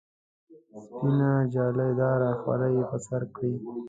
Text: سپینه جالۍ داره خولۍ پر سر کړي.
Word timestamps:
سپینه 0.83 1.31
جالۍ 1.53 1.91
داره 1.99 2.29
خولۍ 2.41 2.75
پر 2.89 2.99
سر 3.07 3.21
کړي. 3.35 3.53